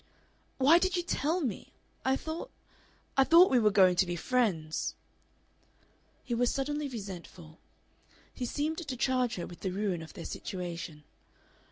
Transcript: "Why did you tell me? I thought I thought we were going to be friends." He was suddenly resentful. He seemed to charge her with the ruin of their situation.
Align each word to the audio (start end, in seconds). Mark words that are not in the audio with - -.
"Why 0.57 0.79
did 0.79 0.95
you 0.95 1.03
tell 1.03 1.41
me? 1.41 1.73
I 2.03 2.15
thought 2.15 2.49
I 3.15 3.23
thought 3.23 3.51
we 3.51 3.59
were 3.59 3.69
going 3.69 3.95
to 3.97 4.05
be 4.07 4.15
friends." 4.15 4.95
He 6.23 6.33
was 6.33 6.51
suddenly 6.51 6.87
resentful. 6.87 7.59
He 8.33 8.47
seemed 8.47 8.79
to 8.79 8.97
charge 8.97 9.35
her 9.35 9.45
with 9.45 9.59
the 9.59 9.69
ruin 9.69 10.01
of 10.01 10.13
their 10.13 10.25
situation. 10.25 11.03